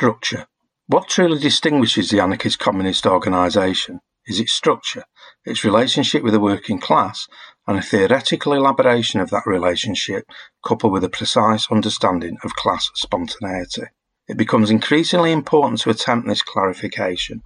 [0.00, 0.46] Structure.
[0.86, 5.04] What truly distinguishes the anarchist communist organisation is its structure,
[5.44, 7.28] its relationship with the working class,
[7.66, 10.24] and a theoretical elaboration of that relationship
[10.64, 13.82] coupled with a precise understanding of class spontaneity.
[14.26, 17.42] It becomes increasingly important to attempt this clarification.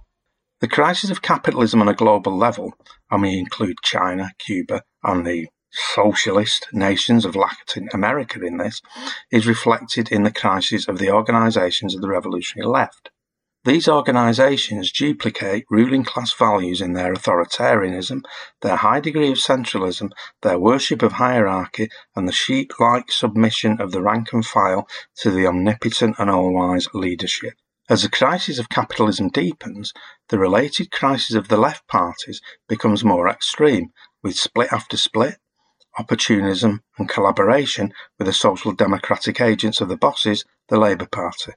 [0.61, 2.71] The crisis of capitalism on a global level,
[3.11, 8.81] and we include China, Cuba, and the socialist nations of Latin America in this,
[9.31, 13.09] is reflected in the crisis of the organisations of the revolutionary left.
[13.65, 18.21] These organisations duplicate ruling class values in their authoritarianism,
[18.61, 20.11] their high degree of centralism,
[20.43, 24.87] their worship of hierarchy, and the sheep like submission of the rank and file
[25.17, 27.55] to the omnipotent and all wise leadership.
[27.89, 29.93] As the crisis of capitalism deepens,
[30.29, 35.37] the related crisis of the left parties becomes more extreme, with split after split,
[35.97, 41.53] opportunism, and collaboration with the social democratic agents of the bosses, the Labour Party.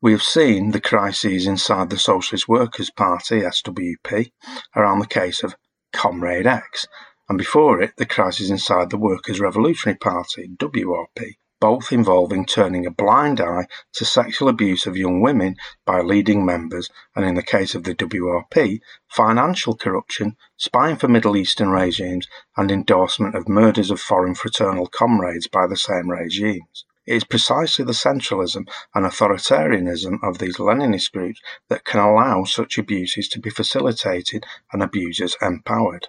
[0.00, 4.30] We have seen the crises inside the Socialist Workers' Party, SWP,
[4.76, 5.56] around the case of
[5.92, 6.86] Comrade X,
[7.28, 12.90] and before it, the crisis inside the Workers' Revolutionary Party, WRP, both involving turning a
[12.90, 17.74] blind eye to sexual abuse of young women by leading members, and in the case
[17.74, 24.00] of the WRP, financial corruption, spying for Middle Eastern regimes, and endorsement of murders of
[24.00, 26.84] foreign fraternal comrades by the same regimes.
[27.06, 32.76] It is precisely the centralism and authoritarianism of these Leninist groups that can allow such
[32.76, 36.08] abuses to be facilitated and abusers empowered.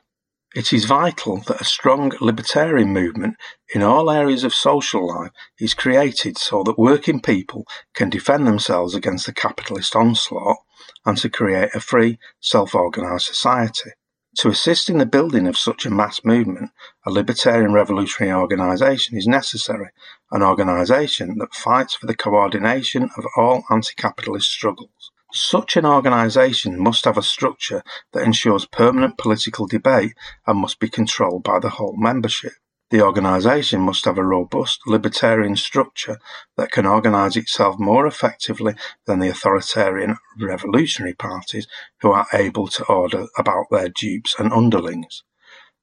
[0.56, 3.36] It is vital that a strong libertarian movement
[3.76, 8.96] in all areas of social life is created so that working people can defend themselves
[8.96, 10.58] against the capitalist onslaught
[11.06, 13.92] and to create a free, self organised society.
[14.38, 16.72] To assist in the building of such a mass movement,
[17.06, 19.90] a libertarian revolutionary organisation is necessary,
[20.32, 25.12] an organisation that fights for the coordination of all anti-capitalist struggles.
[25.32, 30.14] Such an organisation must have a structure that ensures permanent political debate
[30.48, 32.54] and must be controlled by the whole membership.
[32.90, 36.18] The organisation must have a robust libertarian structure
[36.58, 38.74] that can organise itself more effectively
[39.06, 41.68] than the authoritarian revolutionary parties
[42.02, 45.24] who are able to order about their dupes and underlings.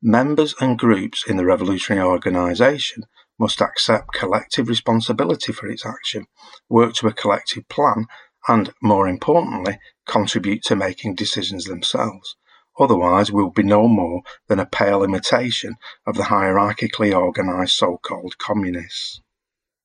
[0.02, 3.04] Members and groups in the revolutionary organisation
[3.38, 6.26] must accept collective responsibility for its action,
[6.68, 8.06] work to a collective plan,
[8.48, 12.36] and, more importantly, contribute to making decisions themselves.
[12.78, 15.76] Otherwise we will be no more than a pale imitation
[16.06, 19.20] of the hierarchically organised so-called communists.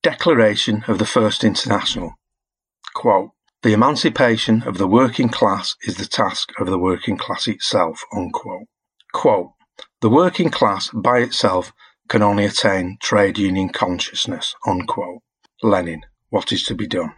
[0.03, 2.15] Declaration of the First International
[2.93, 8.03] Quote, The emancipation of the working class is the task of the working class itself.
[8.13, 8.67] Unquote.
[9.13, 9.53] Quote,
[10.01, 11.71] the working class by itself
[12.09, 14.55] can only attain trade union consciousness.
[14.67, 15.21] Unquote.
[15.63, 17.13] Lenin, what is to be done?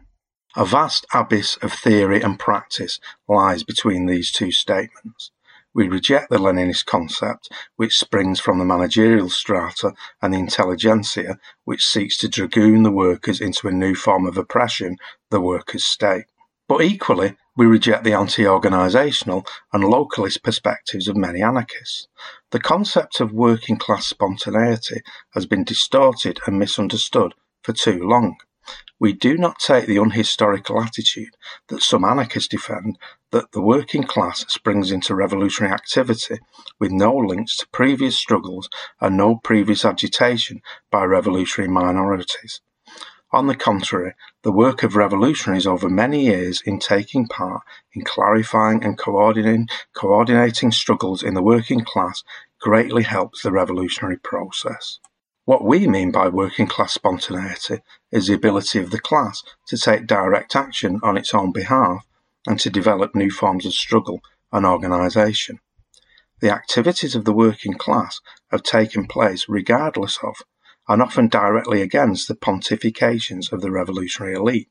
[0.55, 5.31] A vast abyss of theory and practice lies between these two statements.
[5.73, 11.83] We reject the Leninist concept, which springs from the managerial strata and the intelligentsia, which
[11.83, 14.97] seeks to dragoon the workers into a new form of oppression,
[15.31, 16.25] the workers' state.
[16.67, 22.07] But equally, we reject the anti-organisational and localist perspectives of many anarchists.
[22.51, 27.33] The concept of working class spontaneity has been distorted and misunderstood
[27.63, 28.37] for too long.
[29.03, 31.35] We do not take the unhistorical attitude
[31.67, 32.97] that some anarchists defend
[33.33, 36.39] that the working class springs into revolutionary activity
[36.79, 38.69] with no links to previous struggles
[39.01, 42.61] and no previous agitation by revolutionary minorities.
[43.33, 48.85] On the contrary, the work of revolutionaries over many years in taking part in clarifying
[48.85, 52.23] and coordinating, coordinating struggles in the working class
[52.61, 54.99] greatly helps the revolutionary process.
[55.45, 57.81] What we mean by working class spontaneity
[58.13, 62.05] is the ability of the class to take direct action on its own behalf
[62.47, 64.21] and to develop new forms of struggle
[64.53, 65.59] and organisation.
[66.39, 68.21] The activities of the working class
[68.51, 70.35] have taken place regardless of
[70.87, 74.69] and often directly against the pontifications of the revolutionary elite.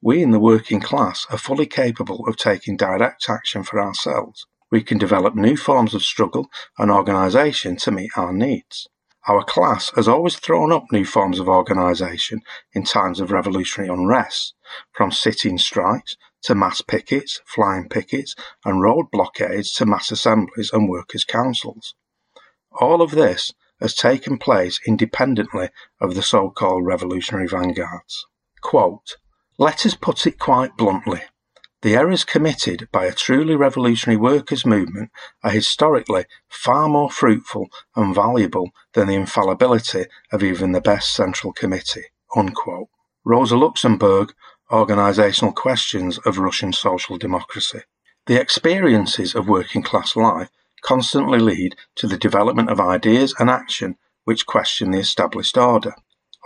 [0.00, 4.46] We in the working class are fully capable of taking direct action for ourselves.
[4.70, 6.48] We can develop new forms of struggle
[6.78, 8.88] and organisation to meet our needs.
[9.26, 12.42] Our class has always thrown up new forms of organisation
[12.74, 14.54] in times of revolutionary unrest,
[14.92, 18.34] from sitting strikes to mass pickets, flying pickets,
[18.66, 21.94] and road blockades to mass assemblies and workers' councils.
[22.78, 28.26] All of this has taken place independently of the so-called revolutionary vanguards.
[28.60, 29.16] Quote,
[29.58, 31.22] Let us put it quite bluntly.
[31.84, 35.10] The errors committed by a truly revolutionary workers' movement
[35.42, 41.52] are historically far more fruitful and valuable than the infallibility of even the best Central
[41.52, 42.06] Committee.
[42.34, 42.88] Unquote.
[43.22, 44.32] Rosa Luxemburg,
[44.70, 47.80] organisational questions of Russian social democracy.
[48.24, 50.48] The experiences of working class life
[50.80, 55.92] constantly lead to the development of ideas and action which question the established order.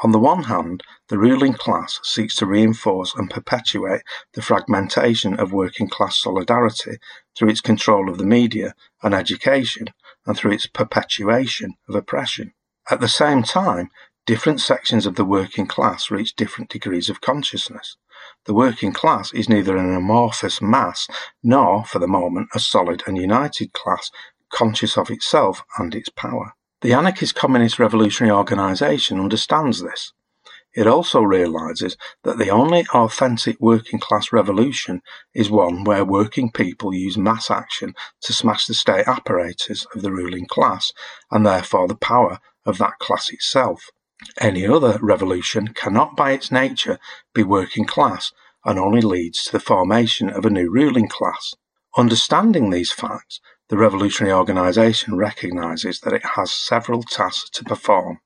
[0.05, 4.03] On the one hand, the ruling class seeks to reinforce and perpetuate
[4.35, 6.99] the fragmentation of working class solidarity
[7.37, 9.89] through its control of the media and education
[10.25, 12.53] and through its perpetuation of oppression.
[12.89, 13.91] At the same time,
[14.25, 17.97] different sections of the working class reach different degrees of consciousness.
[18.45, 21.09] The working class is neither an amorphous mass
[21.43, 24.13] nor, for the moment, a solid and united class
[24.51, 26.55] conscious of itself and its power.
[26.81, 30.13] The Anarchist Communist Revolutionary Organisation understands this.
[30.73, 35.03] It also realises that the only authentic working class revolution
[35.35, 40.13] is one where working people use mass action to smash the state apparatus of the
[40.13, 40.93] ruling class
[41.33, 43.91] and therefore the power of that class itself.
[44.41, 47.01] Any other revolution cannot by its nature
[47.35, 48.33] be working class
[48.65, 51.55] and only leads to the formation of a new ruling class.
[51.97, 58.21] Understanding these facts, the revolutionary organisation recognises that it has several tasks to perform.